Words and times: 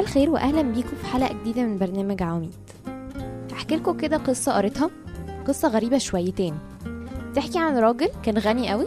الخير 0.00 0.30
وأهلا 0.30 0.62
بيكم 0.62 0.96
في 0.96 1.06
حلقة 1.06 1.34
جديدة 1.40 1.62
من 1.62 1.78
برنامج 1.78 2.22
عواميد 2.22 2.54
هحكي 3.52 3.76
لكم 3.76 3.96
كده 3.96 4.16
قصة 4.16 4.52
قريتها. 4.52 4.90
قصة 5.46 5.68
غريبة 5.68 5.98
شويتين. 5.98 6.54
تحكي 7.34 7.58
عن 7.58 7.76
راجل 7.78 8.08
كان 8.22 8.38
غني 8.38 8.70
قوي 8.70 8.86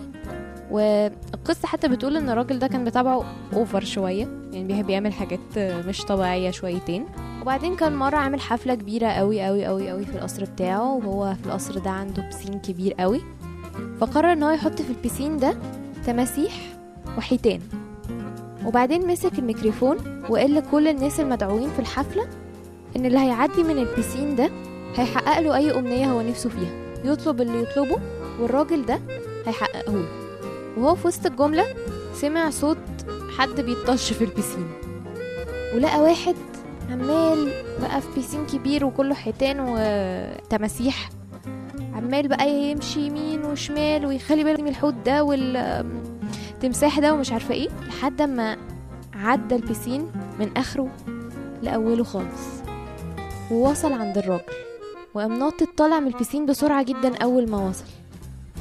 والقصة 0.72 1.68
حتى 1.68 1.88
بتقول 1.88 2.18
إن 2.18 2.30
الراجل 2.30 2.60
ده 2.60 2.68
كان 2.68 2.84
بتابعه 2.86 3.26
اوفر 3.54 3.84
شوية 3.84 4.28
يعني 4.52 4.64
بيحب 4.64 4.90
يعمل 4.90 5.14
حاجات 5.14 5.40
مش 5.58 6.02
طبيعية 6.06 6.52
شويتين. 6.52 7.06
وبعدين 7.42 7.76
كان 7.76 7.96
مرة 7.96 8.18
عامل 8.18 8.42
حفلة 8.42 8.76
كبيرة 8.76 9.08
قوي 9.08 9.42
قوي 9.42 9.66
قوي 9.66 9.90
قوي 9.90 10.06
في 10.06 10.16
القصر 10.16 10.46
بتاعه 10.46 10.94
وهو 10.96 11.36
في 11.42 11.46
القصر 11.48 11.80
ده 11.80 11.90
عنده 11.90 12.28
بسين 12.30 12.60
كبير 12.60 12.94
قوي. 12.94 13.22
فقرر 14.00 14.34
إن 14.34 14.44
هو 14.44 14.50
يحط 14.52 14.82
في 14.82 14.90
البسين 14.90 15.38
ده 15.38 15.58
تماسيح 16.06 16.54
وحيتان. 17.18 17.60
وبعدين 18.66 19.08
مسك 19.08 19.40
الميكروفون 19.40 19.98
وقال 20.30 20.56
لكل 20.56 20.88
الناس 20.88 21.20
المدعوين 21.20 21.70
في 21.70 21.80
الحفلة 21.80 22.28
إن 22.96 23.06
اللي 23.06 23.20
هيعدي 23.20 23.64
من 23.64 23.78
البسين 23.78 24.36
ده 24.36 24.50
هيحقق 24.96 25.40
له 25.40 25.56
أي 25.56 25.80
أمنية 25.80 26.12
هو 26.12 26.22
نفسه 26.22 26.50
فيها. 26.50 26.84
يطلب 27.04 27.42
اللي 27.42 27.62
يطلبه 27.64 27.98
والراجل 28.40 28.86
ده 28.86 29.00
هيحققه 29.48 29.94
له. 29.94 30.06
وهو 30.78 30.96
في 30.96 31.08
وسط 31.08 31.26
الجملة 31.26 31.66
سمع 32.16 32.50
صوت 32.50 32.78
حد 33.38 33.62
بيطش 33.62 34.14
في 34.14 34.24
البسين 34.24 34.68
ولقى 35.76 36.00
واحد 36.02 36.36
عمال 36.92 37.52
بقى 37.82 38.02
في 38.02 38.08
بيسين 38.16 38.46
كبير 38.46 38.86
وكله 38.86 39.14
حيتان 39.16 39.58
وتماسيح. 39.60 41.10
عمال 41.94 42.28
بقى 42.28 42.50
يمشي 42.50 43.00
يمين 43.08 43.46
وشمال 43.46 44.06
ويخلي 44.06 44.44
باله 44.44 44.62
من 44.64 44.68
الحوت 44.70 44.94
ده 45.06 45.24
والتمساح 45.24 47.00
ده 47.00 47.14
ومش 47.14 47.32
عارفة 47.32 47.54
إيه. 47.54 47.70
لحد 47.88 48.22
ما 48.22 48.58
عدى 49.24 49.56
البسين 49.56 50.12
من 50.40 50.58
آخره 50.58 50.90
لأوله 51.62 52.04
خالص. 52.04 52.64
ووصل 53.52 53.94
عند 53.94 54.18
الراجل. 54.18 54.44
وقام 55.14 55.40
ناطط 55.40 55.68
طالع 55.78 56.00
من 56.00 56.08
البسين 56.08 56.46
بسرعة 56.46 56.84
جدا 56.84 57.18
أول 57.18 57.50
ما 57.50 57.70
وصل. 57.70 57.86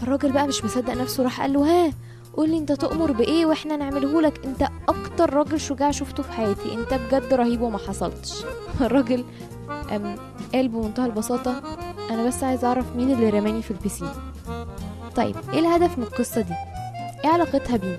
الراجل 0.02 0.32
بقى 0.32 0.46
مش 0.46 0.64
مصدق 0.64 0.94
نفسه 0.94 1.22
راح 1.22 1.40
قال 1.40 1.52
له 1.52 1.60
ها 1.60 1.92
قولي 2.36 2.58
أنت 2.58 2.72
تؤمر 2.72 3.12
بإيه 3.12 3.46
وإحنا 3.46 3.76
نعمله 3.76 4.20
لك؟ 4.20 4.46
أنت 4.46 4.68
أكتر 4.88 5.34
راجل 5.34 5.60
شجاع 5.60 5.90
شفته 5.90 6.22
في 6.22 6.32
حياتي. 6.32 6.74
أنت 6.74 6.94
بجد 6.94 7.34
رهيب 7.34 7.60
وما 7.60 7.78
حصلتش. 7.78 8.44
الراجل 8.80 9.24
قام 9.90 10.16
قال 10.54 10.68
بمنتهى 10.68 11.06
البساطة 11.06 11.62
أنا 12.10 12.26
بس 12.26 12.44
عايز 12.44 12.64
أعرف 12.64 12.96
مين 12.96 13.10
اللي 13.12 13.30
رماني 13.30 13.62
في 13.62 13.70
البسين. 13.70 14.10
طيب 15.16 15.36
إيه 15.52 15.58
الهدف 15.58 15.98
من 15.98 16.04
القصة 16.04 16.40
دي؟ 16.40 16.54
إيه 17.24 17.30
علاقتها 17.30 17.76
بينا؟ 17.76 17.98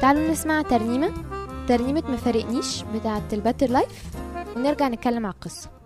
تعالوا 0.00 0.30
نسمع 0.30 0.62
ترنيمة. 0.62 1.31
ترنيمة 1.72 2.02
مفارقنيش 2.08 2.82
بتاعة 2.94 3.22
ال 3.32 3.37
Better 3.37 3.66
Life 3.70 4.02
ونرجع 4.56 4.88
نتكلم 4.88 5.26
على 5.26 5.34
القصة. 5.34 5.81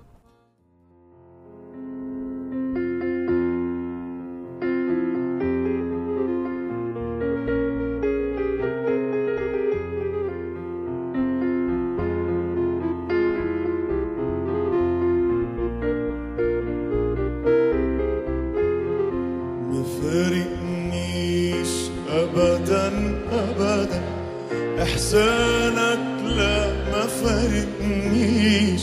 أحسانك 24.87 25.99
لا 26.25 26.67
ما 26.93 27.07
فارقنيش. 27.07 28.83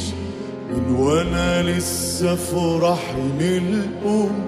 من 0.71 0.95
وأنا 0.95 1.63
لسه 1.63 2.35
في 2.35 2.79
رحم 2.81 3.39
الام 3.39 4.45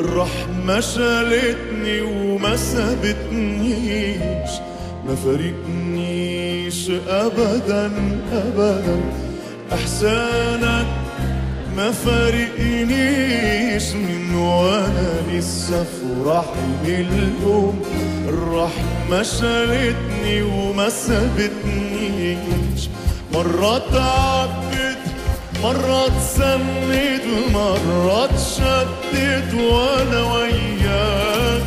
الرحمة 0.00 0.80
شالتني 0.80 2.00
وما 2.00 2.56
سابتنيش. 2.56 4.50
ما 5.08 5.14
فارقنيش 5.24 6.90
ابدا 7.08 7.90
ابدا. 8.32 9.00
أحسانك 9.72 10.86
ما 11.76 11.90
فارقنيش. 11.90 13.92
من 13.92 14.34
وأنا 14.34 15.12
لسه 15.32 15.82
في 15.84 16.06
رحم 16.26 16.84
الام 16.84 17.74
الرحمة 18.28 19.22
شالتني 19.22 20.42
وما 20.42 20.88
سابتنيش. 20.88 22.88
مرة 23.34 23.78
تعبت 23.78 24.98
مرة 25.62 26.06
اتسند 26.06 27.22
مرة 27.54 28.24
اتشدت 28.24 29.54
وأنا 29.54 30.22
وياك. 30.32 31.62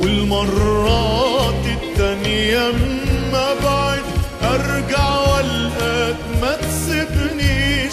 والمرات 0.00 1.64
التانية 1.66 2.70
اما 2.70 3.54
بعد 3.64 4.02
أرجع 4.42 5.18
والقاك 5.18 6.16
ما 6.42 6.56
تسيبنيش. 6.56 7.92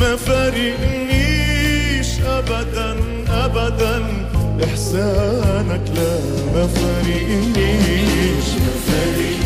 ما 0.00 0.16
فارقنيش 0.16 2.08
ابدا 2.26 2.96
ابدا. 3.30 4.02
إحسانك 4.64 5.80
لا 5.96 6.18
ما 6.54 6.66
فارقنيش 6.66 8.48
ما 8.64 8.72
فارقنيش 8.86 9.39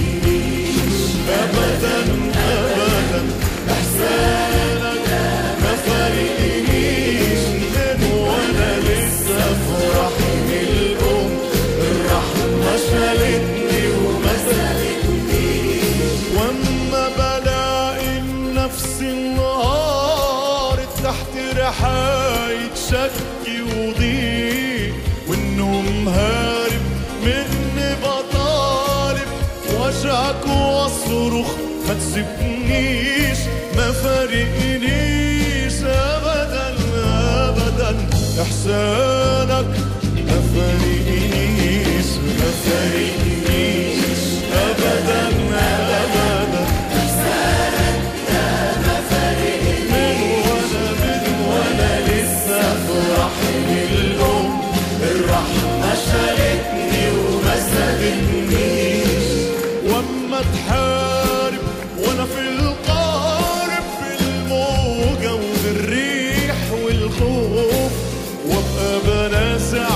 بنازع 69.28 69.88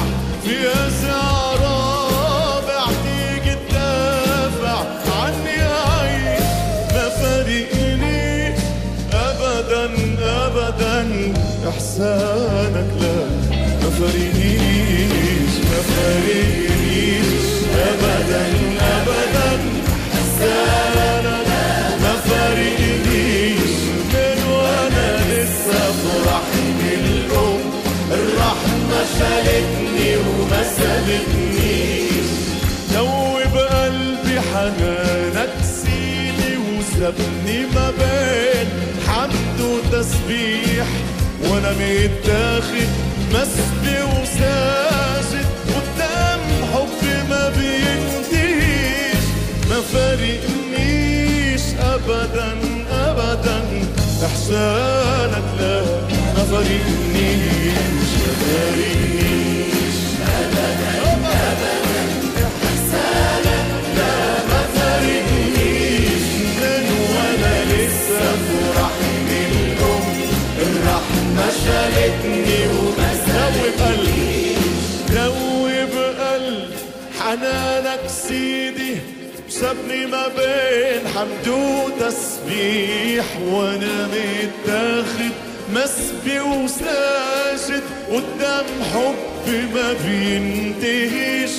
في 0.45 0.67
رابع 1.63 2.85
تيجي 3.05 3.57
تدافع 3.69 4.79
عني 5.23 5.63
عايش 5.63 6.43
ما 6.95 7.09
فارقنيش 7.09 8.61
ابدا 9.13 9.85
ابدا 10.47 11.33
إحسانك 11.69 12.91
لا 13.01 13.25
ما 13.83 13.91
شالتني 29.19 30.17
وما 30.17 30.63
سابتنيش. 30.77 32.29
دوب 32.95 33.55
قلبي 33.57 34.41
حنانك 34.41 35.55
سيلي 35.83 36.57
وسابني 36.57 37.67
ما 37.75 37.91
بين. 37.91 38.69
حمد 39.09 39.61
وتسبيح 39.61 40.87
وأنا 41.45 41.73
متاخد 41.73 42.91
مسبي 43.33 43.99
وساجد 44.03 45.47
قدام 45.75 46.41
حب 46.73 47.03
ما 47.31 47.49
بينتهيش. 47.49 49.25
ما 49.71 49.81
فارقنيش 49.93 51.63
ابدا 51.81 52.51
ابدا. 52.91 53.59
إحسانك 54.27 55.49
لا 55.61 55.83
ما 56.37 56.45
فارقنيش. 56.51 57.08
شالتني 71.69 72.61
ومسكت 72.69 73.83
قلبي 73.83 74.57
دوب 75.15 75.95
قلب 76.21 76.71
حنانك 77.21 78.01
سيدي 78.29 78.97
سابني 79.49 80.07
ما 80.07 80.29
بين 80.29 81.09
حمد 81.15 81.49
وتسبيح 81.49 83.25
وأنا 83.45 84.07
متاخد 84.07 85.35
مسبي 85.75 86.41
وساجد. 86.41 87.98
قدام 88.11 88.67
حب 88.93 89.49
ما 89.75 89.93
بينتهيش 90.05 91.51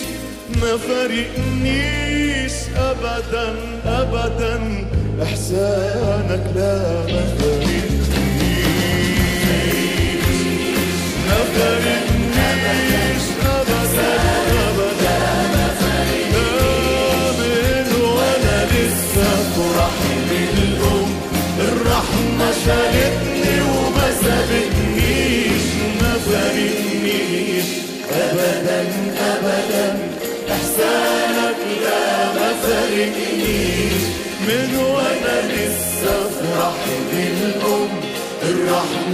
ما 0.62 0.78
فارقنيش 0.78 2.54
ابدا 2.75 3.56
ابدا. 3.86 4.60
إحسانك 5.24 6.51
لا 6.56 7.06
ما 7.13 7.69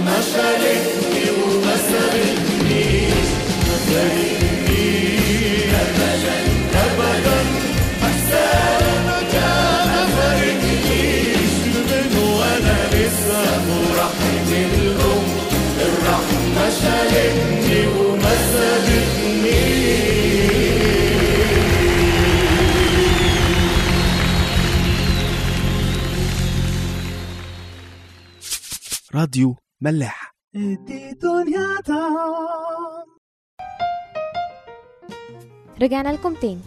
الرحمه 0.06 0.20
شالتني 0.32 1.30
وما 1.30 1.76
سابتنيش 1.76 3.28
ما 3.66 3.76
فارقنيش 3.86 5.72
ابدا 5.82 6.36
ابدا 6.84 7.38
احسانك 8.02 9.34
ما 9.92 10.06
فارقنيش 10.16 11.54
من 11.74 12.18
وأنا 12.18 12.78
لسه 12.92 13.42
في 13.64 13.78
رحم 13.98 14.48
الام 14.52 15.24
الرحمه 15.86 16.70
شالتني 16.80 17.86
وما 17.86 18.34
سابتنيش 18.52 19.16
راديو 29.14 29.56
ملاح 29.80 30.34
رجعنا 35.82 36.08
لكم 36.08 36.34
تاني. 36.34 36.60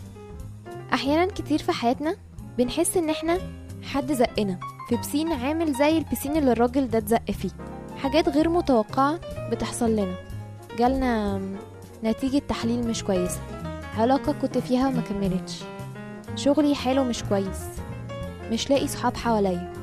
أحيانا 0.94 1.26
كتير 1.26 1.60
في 1.60 1.72
حياتنا 1.72 2.16
بنحس 2.58 2.98
إن 2.98 3.10
إحنا 3.10 3.40
حد 3.84 4.14
زقنا. 4.14 4.60
في 4.90 4.96
بسين 4.96 5.32
عامل 5.32 5.74
زي 5.74 5.98
البسين 5.98 6.38
اللي 6.38 6.52
الراجل 6.52 6.90
ده 6.90 6.98
اتزق 6.98 7.32
فيه. 7.32 7.50
حاجات 7.98 8.30
غير 8.30 8.50
متوقعة 8.50 9.20
بتحصل 9.52 9.92
لنا. 9.92 10.16
جالنا 10.78 11.42
نتيجة 12.04 12.38
تحليل 12.38 12.88
مش 12.88 13.04
كويسة 13.04 13.42
علاقة 13.98 14.32
كنت 14.34 14.58
فيها 14.58 14.88
وما 14.88 15.02
كملتش. 15.02 15.64
شغلي 16.36 16.76
حاله 16.76 17.04
مش 17.04 17.24
كويس. 17.24 17.66
مش 18.52 18.70
لاقي 18.70 18.88
صحاب 18.88 19.18
حواليا. 19.18 19.74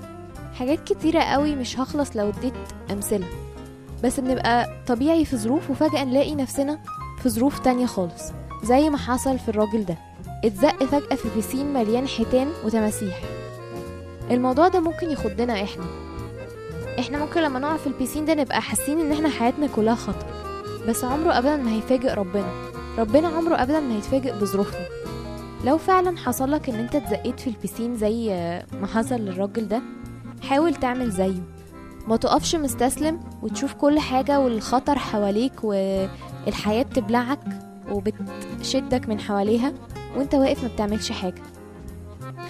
حاجات 0.58 0.84
كتيرة 0.92 1.20
قوي 1.20 1.54
مش 1.56 1.78
هخلص 1.78 2.16
لو 2.16 2.28
اديت 2.28 2.52
أمثلة. 2.90 3.26
بس 4.04 4.20
بنبقى 4.20 4.68
طبيعي 4.86 5.24
في 5.24 5.36
ظروف 5.36 5.70
وفجأة 5.70 6.04
نلاقي 6.04 6.34
نفسنا 6.34 6.78
في 7.22 7.28
ظروف 7.28 7.58
تانية 7.58 7.86
خالص 7.86 8.22
زي 8.64 8.90
ما 8.90 8.98
حصل 8.98 9.38
في 9.38 9.48
الراجل 9.48 9.84
ده. 9.84 9.96
اتزق 10.44 10.84
فجأة 10.84 11.16
في 11.16 11.38
بسين 11.38 11.72
مليان 11.72 12.08
حيتان 12.08 12.48
وتماسيح. 12.64 13.20
الموضوع 14.30 14.68
ده 14.68 14.80
ممكن 14.80 15.10
يخضنا 15.10 15.62
إحنا. 15.62 15.84
إحنا 16.98 17.18
ممكن 17.18 17.40
لما 17.40 17.58
نقع 17.58 17.76
في 17.76 17.86
البسين 17.86 18.24
ده 18.24 18.34
نبقى 18.34 18.62
حاسين 18.62 19.00
إن 19.00 19.12
إحنا 19.12 19.28
حياتنا 19.28 19.66
كلها 19.66 19.94
خطر. 19.94 20.26
بس 20.88 21.04
عمره 21.04 21.38
ابدا 21.38 21.56
ما 21.56 21.72
هيفاجئ 21.72 22.14
ربنا. 22.14 22.52
ربنا 22.98 23.28
عمره 23.28 23.62
ابدا 23.62 23.80
ما 23.80 23.96
هيتفاجئ 23.96 24.32
بظروفنا. 24.32 24.86
لو 25.64 25.78
فعلا 25.78 26.16
حصل 26.18 26.50
لك 26.50 26.68
إن 26.68 26.74
أنت 26.74 26.94
اتزقيت 26.96 27.40
في 27.40 27.46
البسين 27.46 27.96
زي 27.96 28.28
ما 28.80 28.86
حصل 28.86 29.14
للراجل 29.14 29.68
ده 29.68 29.82
حاول 30.42 30.74
تعمل 30.74 31.10
زيه. 31.10 31.42
ما 32.08 32.16
تقفش 32.16 32.54
مستسلم 32.54 33.20
وتشوف 33.42 33.72
كل 33.74 33.98
حاجة 33.98 34.40
والخطر 34.40 34.98
حواليك 34.98 35.64
والحياة 35.64 36.82
بتبلعك 36.82 37.40
وبتشدك 37.92 39.08
من 39.08 39.20
حواليها 39.20 39.72
وانت 40.16 40.34
واقف 40.34 40.62
ما 40.62 40.68
بتعملش 40.68 41.12
حاجة. 41.12 41.42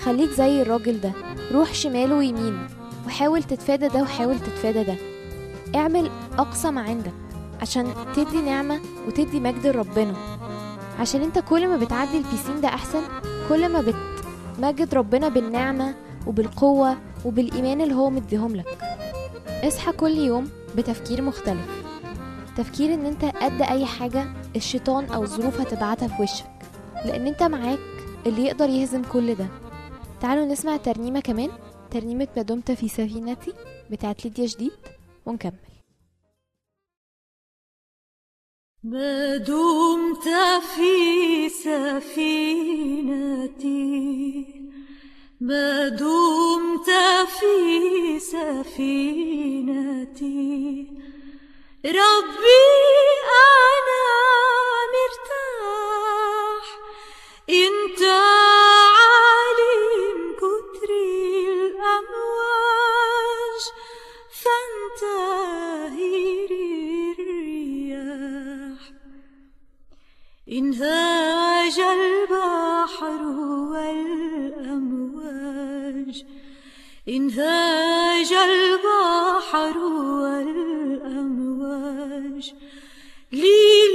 خليك 0.04 0.30
زي 0.30 0.62
الراجل 0.62 1.00
ده 1.00 1.12
روح 1.52 1.74
شمال 1.74 2.12
ويمين 2.12 2.58
وحاول 3.06 3.42
تتفادى 3.42 3.88
ده 3.88 4.02
وحاول 4.02 4.38
تتفادى 4.38 4.84
ده. 4.84 4.96
اعمل 5.74 6.10
أقصى 6.38 6.70
ما 6.70 6.80
عندك 6.80 7.12
عشان 7.62 7.94
تدي 8.16 8.42
نعمة 8.42 8.80
وتدي 9.08 9.40
مجد 9.40 9.66
لربنا. 9.66 10.14
عشان 11.00 11.22
انت 11.22 11.38
كل 11.38 11.68
ما 11.68 11.76
بتعدي 11.76 12.18
البيسين 12.18 12.60
ده 12.60 12.68
أحسن 12.68 13.00
كل 13.48 13.68
ما 13.68 13.84
بتمجد 14.56 14.94
ربنا 14.94 15.28
بالنعمة 15.28 15.94
وبالقوة 16.26 16.96
وبالإيمان 17.24 17.80
اللي 17.80 17.94
هو 17.94 18.10
مديهم 18.10 18.56
لك. 18.56 18.78
اصحى 19.64 19.92
كل 19.92 20.10
يوم 20.18 20.50
بتفكير 20.76 21.22
مختلف. 21.22 21.84
تفكير 22.56 22.94
إن 22.94 23.06
أنت 23.06 23.24
قد 23.24 23.62
أي 23.62 23.86
حاجة 23.86 24.26
الشيطان 24.56 25.04
أو 25.04 25.22
الظروف 25.22 25.60
هتبعتها 25.60 26.08
في 26.08 26.22
وشك. 26.22 26.50
لأن 27.04 27.26
أنت 27.26 27.42
معاك 27.42 27.78
اللي 28.26 28.44
يقدر 28.44 28.68
يهزم 28.68 29.02
كل 29.02 29.34
ده. 29.34 29.48
تعالوا 30.20 30.44
نسمع 30.44 30.76
ترنيمة 30.76 31.20
كمان. 31.20 31.50
ترنيمة 31.90 32.28
ما 32.36 32.42
دمت 32.42 32.72
في 32.72 32.88
سفينتي 32.88 33.52
بتاعت 33.90 34.24
ليديا 34.24 34.46
جديد 34.46 34.72
ونكمل. 35.26 35.52
ما 38.82 39.36
دمت 39.36 40.28
في 40.74 41.48
سفينتي. 41.48 42.56
ما 45.40 45.75
في 47.40 48.18
سفينتي. 48.18 48.86
ربي 51.86 52.95
انهاج 77.08 78.32
البحر 78.32 79.78
والأمواج 80.98 81.64
للطم 83.32 83.85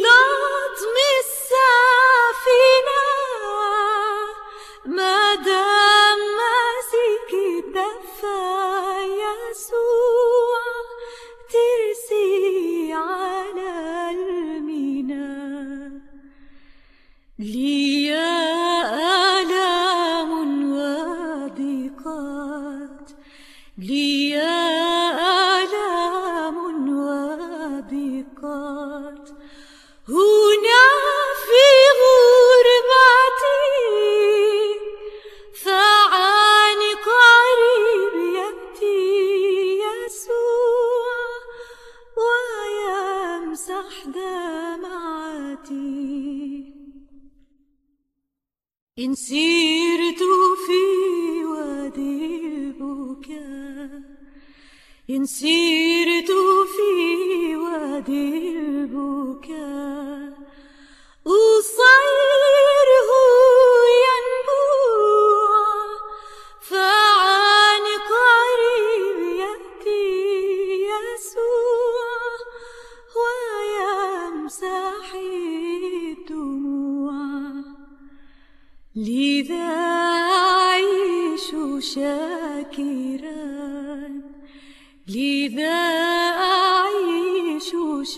البكاء 58.82 60.34
أصيره 61.28 62.31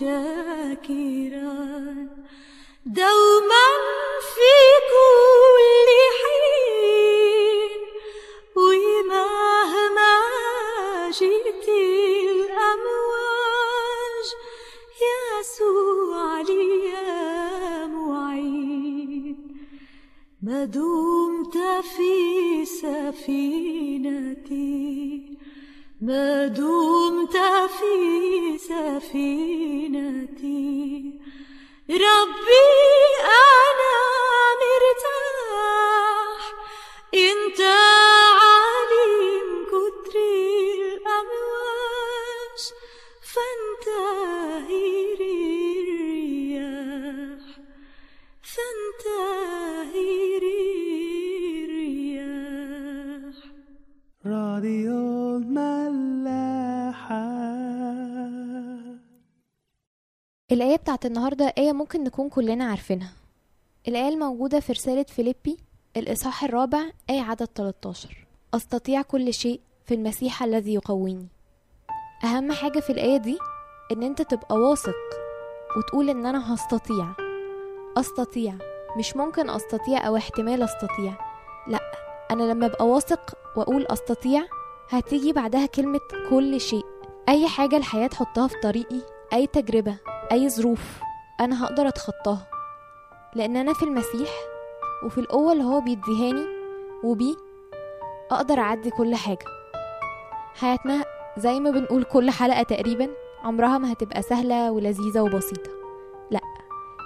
人 0.04 0.63
الآية 60.54 60.76
بتاعت 60.76 61.06
النهاردة 61.06 61.54
آية 61.58 61.72
ممكن 61.72 62.04
نكون 62.04 62.28
كلنا 62.28 62.64
عارفينها. 62.64 63.12
الآية 63.88 64.08
الموجودة 64.08 64.60
في 64.60 64.72
رسالة 64.72 65.02
فيليبي 65.02 65.56
الإصحاح 65.96 66.44
الرابع 66.44 66.80
آية 67.10 67.20
عدد 67.22 67.48
13 67.54 68.26
أستطيع 68.54 69.02
كل 69.02 69.34
شيء 69.34 69.60
في 69.86 69.94
المسيح 69.94 70.42
الذي 70.42 70.74
يقويني. 70.74 71.26
أهم 72.24 72.52
حاجة 72.52 72.80
في 72.80 72.90
الآية 72.90 73.16
دي 73.16 73.38
إن 73.92 74.02
أنت 74.02 74.22
تبقى 74.22 74.56
واثق 74.56 74.94
وتقول 75.78 76.10
إن 76.10 76.26
أنا 76.26 76.54
هستطيع. 76.54 77.06
أستطيع. 77.96 78.54
مش 78.98 79.16
ممكن 79.16 79.50
أستطيع 79.50 80.06
أو 80.06 80.16
احتمال 80.16 80.62
أستطيع. 80.62 81.14
لأ 81.68 81.80
أنا 82.30 82.42
لما 82.42 82.66
أبقى 82.66 82.86
واثق 82.86 83.34
وأقول 83.56 83.86
أستطيع 83.86 84.46
هتيجي 84.90 85.32
بعدها 85.32 85.66
كلمة 85.66 86.00
كل 86.30 86.60
شيء. 86.60 86.84
أي 87.28 87.48
حاجة 87.48 87.76
الحياة 87.76 88.06
تحطها 88.06 88.46
في 88.48 88.54
طريقي 88.62 89.00
أي 89.32 89.46
تجربة 89.46 89.96
أي 90.32 90.48
ظروف 90.48 91.00
أنا 91.40 91.64
هقدر 91.64 91.88
أتخطاها. 91.88 92.46
لأن 93.34 93.56
أنا 93.56 93.72
في 93.72 93.82
المسيح 93.82 94.30
وفي 95.04 95.18
القوة 95.18 95.52
اللي 95.52 95.64
هو 95.64 95.80
بيديهاني 95.80 96.46
وبيه 97.04 97.34
أقدر 98.30 98.58
أعدي 98.58 98.90
كل 98.90 99.14
حاجة. 99.14 99.44
حياتنا 100.54 101.04
زي 101.36 101.60
ما 101.60 101.70
بنقول 101.70 102.04
كل 102.04 102.30
حلقة 102.30 102.62
تقريبا 102.62 103.08
عمرها 103.44 103.78
ما 103.78 103.92
هتبقى 103.92 104.22
سهلة 104.22 104.72
ولذيذة 104.72 105.20
وبسيطة. 105.20 105.70
لأ 106.30 106.40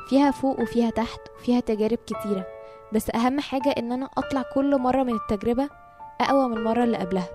فيها 0.08 0.30
فوق 0.30 0.60
وفيها 0.60 0.90
تحت 0.90 1.20
وفيها 1.36 1.60
تجارب 1.60 1.98
كتيرة. 2.06 2.46
بس 2.92 3.10
أهم 3.14 3.40
حاجة 3.40 3.70
إن 3.78 3.92
أنا 3.92 4.08
أطلع 4.18 4.42
كل 4.54 4.78
مرة 4.78 5.02
من 5.02 5.14
التجربة 5.14 5.68
أقوى 6.20 6.48
من 6.48 6.56
المرة 6.56 6.84
اللي 6.84 6.96
قبلها. 6.96 7.28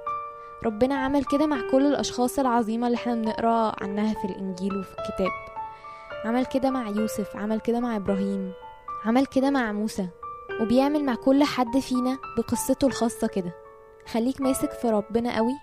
ربنا 0.66 0.96
عمل 0.96 1.26
كده 1.26 1.46
مع 1.48 1.58
كل 1.72 1.86
الأشخاص 1.86 2.40
العظيمة 2.40 2.88
اللي 2.88 2.96
إحنا 2.96 3.16
بنقرأ 3.16 3.76
عنها 3.84 4.14
في 4.14 4.26
الإنجيل 4.26 4.78
وفي 4.78 4.92
الكتاب. 4.92 5.32
عمل 6.26 6.46
كده 6.46 6.70
مع 6.70 6.88
يوسف 6.88 7.36
عمل 7.36 7.60
كده 7.60 7.80
مع 7.80 7.96
إبراهيم 7.96 8.54
عمل 9.06 9.26
كده 9.26 9.50
مع 9.50 9.72
موسى 9.72 10.08
وبيعمل 10.62 11.06
مع 11.06 11.16
كل 11.16 11.44
حد 11.44 11.80
فينا 11.80 12.18
بقصته 12.38 12.88
الخاصة 12.88 13.28
كده. 13.28 13.52
خليك 14.12 14.42
ماسك 14.42 14.72
في 14.72 14.90
ربنا 14.90 15.36
قوي 15.36 15.54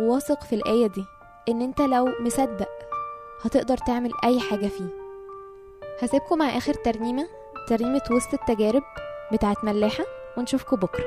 وواثق 0.00 0.44
في 0.44 0.54
الآية 0.54 0.86
دي 0.86 1.04
إن 1.48 1.62
أنت 1.62 1.80
لو 1.80 2.08
مصدق 2.20 2.68
هتقدر 3.42 3.76
تعمل 3.78 4.10
أي 4.24 4.40
حاجة 4.40 4.66
فيه. 4.66 4.88
هسيبكم 6.02 6.38
مع 6.38 6.56
آخر 6.56 6.74
ترنيمة 6.74 7.28
ترنيمة 7.68 8.02
وسط 8.10 8.34
التجارب 8.34 8.82
بتاعت 9.32 9.64
ملاحة 9.64 10.04
ونشوفكم 10.36 10.76
بكرة. 10.76 11.04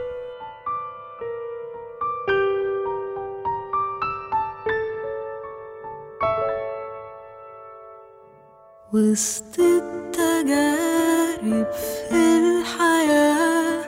وسط 8.94 9.60
التجارب 9.60 11.68
في 12.10 12.16
الحياة 12.16 13.82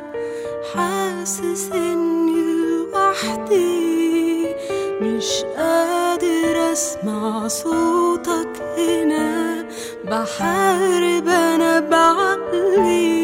حاسس 0.74 1.70
إني 1.72 2.42
لوحدي 2.42 4.46
مش 5.02 5.44
قادر 5.58 6.72
أسمع 6.74 7.48
صوتك 7.48 8.62
هنا. 8.78 9.66
بحارب 10.06 11.28
أنا 11.28 11.80
بعقلي. 11.80 13.21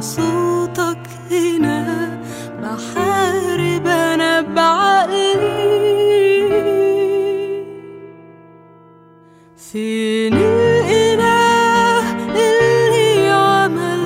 صوتك 0.00 0.98
هنا 1.30 2.08
بحارب 2.62 3.86
أنا 3.86 4.40
بعقلي 4.40 5.26
فين 9.72 10.34
الاله 10.34 12.00
اللي 12.34 13.28
عمل 13.28 14.02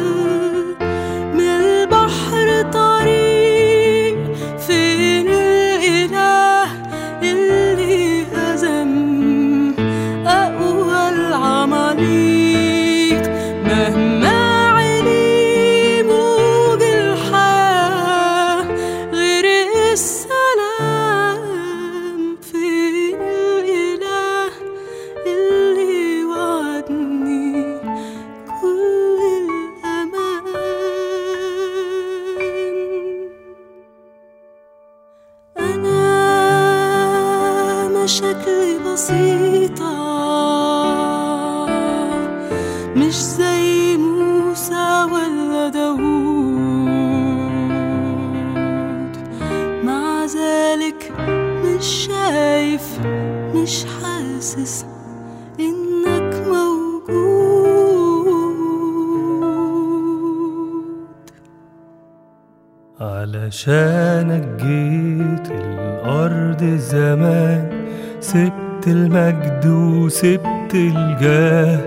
من 1.34 1.40
البحر 1.40 2.62
طريق؟ 2.72 4.18
فين 4.66 5.28
الاله 5.28 6.64
اللي 7.22 8.24
هزم 8.34 8.94
اقوى 10.26 11.08
العماليق 11.08 12.50
مهما 13.64 14.19
داود. 45.70 46.00
مع 49.84 50.24
ذلك 50.24 51.12
مش 51.64 51.84
شايف 51.84 52.98
مش 53.54 53.84
حاسس 53.84 54.84
إنك 55.60 56.34
موجود. 56.46 57.10
علشانك 63.00 64.48
جيت 64.62 65.50
الأرض 65.50 66.64
زمان 66.78 67.86
سبت 68.20 68.86
المجد 68.86 69.66
وسبت 69.66 70.74
الجاه 70.74 71.78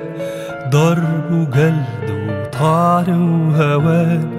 ضرب 0.69 1.31
وجلد 1.31 2.12
وطعن 2.53 3.09
وهوان 3.09 4.29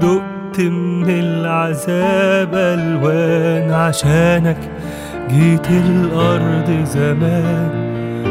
دقت 0.00 0.60
من 0.60 1.10
العذاب 1.10 2.54
ألوان. 2.54 3.72
عشانك 3.72 4.56
جيت 5.30 5.70
الأرض 5.70 6.84
زمان 6.84 7.70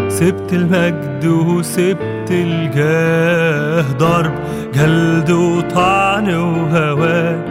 سبت 0.10 0.54
المجد 0.54 1.26
وسبت 1.26 2.30
الجاه. 2.32 3.86
ضرب 3.98 4.34
جلد 4.74 5.32
وطعن 5.32 6.30
وهوان 6.30 7.42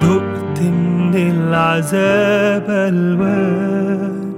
دقت 0.00 0.62
من 0.62 1.14
العذاب 1.14 2.64
ألوان. 2.68 4.32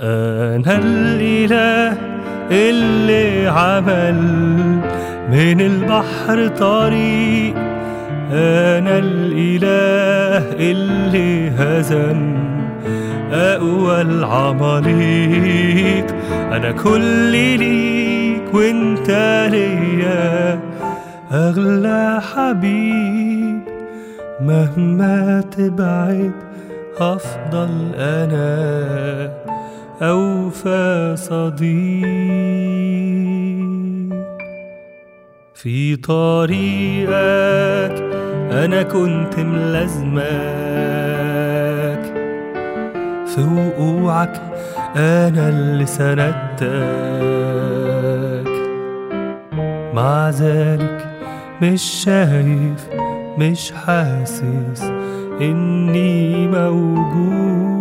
أنا 0.00 0.78
الإله 0.78 1.96
اللي 2.50 3.48
عمل 3.48 4.22
من 5.32 5.60
البحر 5.60 6.48
طريق 6.48 7.54
أنا 8.32 8.98
الإله 8.98 10.52
اللي 10.70 11.50
هزم. 11.50 12.34
أقوى 13.32 14.00
العماليق 14.00 16.06
أنا 16.32 16.72
كل 16.72 17.32
ليك 17.58 18.54
وإنت 18.54 19.10
ليا. 19.52 20.60
أغلى 21.32 22.20
حبيب 22.34 23.60
مهما 24.40 25.44
تبعد 25.56 26.32
هفضل 27.00 27.92
أنا. 27.96 29.30
أوفى 30.02 31.14
صديق. 31.16 33.21
في 35.62 35.96
طريقك 35.96 37.12
أنا 38.50 38.82
كنت 38.82 39.38
ملازمك. 39.38 40.22
في 43.26 43.40
وقوعك 43.40 44.42
أنا 44.96 45.48
اللي 45.48 45.86
سندتك 45.86 46.62
مع 49.94 50.30
ذلك 50.30 51.20
مش 51.62 51.82
شايف 51.82 52.88
مش 53.38 53.72
حاسس 53.72 54.82
إني 55.40 56.48
موجود. 56.48 57.72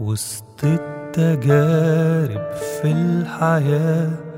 وسط 0.00 0.64
التجارب 0.64 2.52
في 2.52 2.92
الحياة 2.92 4.31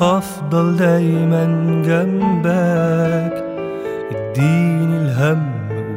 هفضل 0.00 0.76
دايما 0.76 1.44
جنبك. 1.86 3.34
اديني 4.12 4.96
الهم 4.96 5.42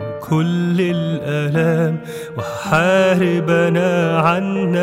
وكل 0.01 0.77
الآلام 0.79 1.93
وهحارب 2.37 3.49
أنا 3.49 4.19
عنك. 4.19 4.79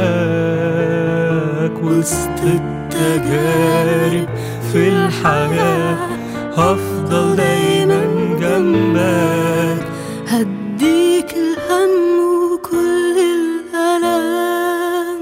وسط 1.82 2.40
التجارب 2.44 4.28
في 4.72 4.82
الحياة 4.88 5.96
هفضل 6.56 7.36
دايما 7.36 8.00
جنبك. 8.40 9.86
هديك 10.28 11.30
الهم 11.44 11.92
وكل 12.52 13.16
الألام. 13.38 15.20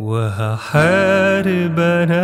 وهحارب 0.00 1.78
أنا 1.78 2.17